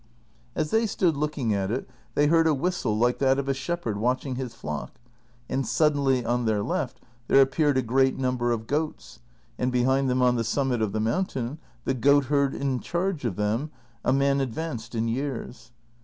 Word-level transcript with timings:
As 0.55 0.71
they 0.71 0.87
stood 0.87 1.15
looking 1.15 1.53
at 1.53 1.69
it 1.69 1.87
they 2.15 2.25
heard 2.25 2.47
a 2.47 2.55
whistle 2.55 2.97
like 2.97 3.19
that 3.19 3.37
of 3.37 3.47
a 3.47 3.53
shepherd 3.53 3.97
watching 3.99 4.33
his 4.35 4.55
flock, 4.55 4.93
and 5.47 5.63
suddenly 5.63 6.25
on 6.25 6.45
their 6.45 6.63
left 6.63 6.99
there 7.27 7.39
appeared 7.39 7.77
a 7.77 7.83
great 7.83 8.17
number 8.17 8.49
of 8.51 8.65
goats, 8.65 9.19
and 9.59 9.71
behind 9.71 10.09
them 10.09 10.23
on 10.23 10.37
the 10.37 10.43
summit 10.43 10.81
of 10.81 10.91
the 10.91 10.99
mountain 10.99 11.59
the 11.85 11.93
goatherd 11.93 12.55
in 12.55 12.79
charge 12.79 13.25
of 13.25 13.35
them, 13.35 13.69
a 14.03 14.11
man 14.11 14.41
advanced 14.41 14.95
in 14.95 15.07
years. 15.07 15.71